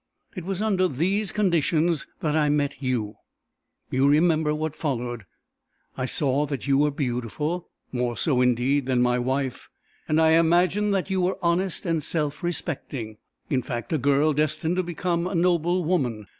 It 0.35 0.45
was 0.45 0.63
under 0.63 0.87
these 0.87 1.31
conditions 1.31 2.07
that 2.21 2.35
I 2.35 2.49
met 2.49 2.81
you. 2.81 3.17
You 3.91 4.07
remember 4.07 4.55
what 4.55 4.75
followed. 4.75 5.27
I 5.95 6.05
saw 6.05 6.47
that 6.47 6.67
you 6.67 6.79
were 6.79 6.89
beautiful, 6.89 7.69
more 7.91 8.17
so, 8.17 8.41
indeed, 8.41 8.87
than 8.87 9.03
my 9.03 9.19
wife, 9.19 9.69
and 10.07 10.19
I 10.19 10.31
imagined 10.31 10.91
that 10.95 11.11
you 11.11 11.21
were 11.21 11.37
honest 11.43 11.85
and 11.85 12.01
self 12.03 12.41
respecting 12.41 13.17
in 13.51 13.61
fact, 13.61 13.93
a 13.93 13.99
girl 13.99 14.33
destined 14.33 14.77
to 14.77 14.81
become 14.81 15.27
a 15.27 15.35
noble 15.35 15.83
woman. 15.83 16.25